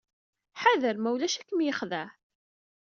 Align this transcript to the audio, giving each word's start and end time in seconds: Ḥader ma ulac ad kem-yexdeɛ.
Ḥader 0.61 0.95
ma 0.99 1.09
ulac 1.13 1.35
ad 1.37 1.45
kem-yexdeɛ. 1.47 2.07